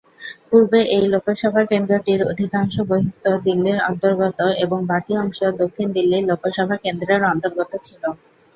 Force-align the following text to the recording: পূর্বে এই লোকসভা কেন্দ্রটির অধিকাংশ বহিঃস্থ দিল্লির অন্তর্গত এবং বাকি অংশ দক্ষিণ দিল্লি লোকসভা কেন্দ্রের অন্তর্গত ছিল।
পূর্বে 0.47 0.79
এই 0.95 1.05
লোকসভা 1.13 1.61
কেন্দ্রটির 1.71 2.21
অধিকাংশ 2.31 2.75
বহিঃস্থ 2.89 3.25
দিল্লির 3.45 3.79
অন্তর্গত 3.89 4.39
এবং 4.63 4.79
বাকি 4.87 5.13
অংশ 5.17 5.39
দক্ষিণ 5.61 5.87
দিল্লি 5.95 6.19
লোকসভা 6.29 6.75
কেন্দ্রের 6.83 7.21
অন্তর্গত 7.31 7.71
ছিল। 7.83 8.03